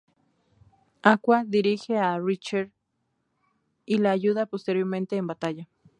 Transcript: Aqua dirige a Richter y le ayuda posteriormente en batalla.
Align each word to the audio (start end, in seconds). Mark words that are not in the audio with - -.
Aqua 1.11 1.37
dirige 1.45 1.95
a 1.99 2.17
Richter 2.17 2.71
y 3.85 3.99
le 3.99 4.09
ayuda 4.09 4.47
posteriormente 4.47 5.15
en 5.15 5.27
batalla. 5.27 5.67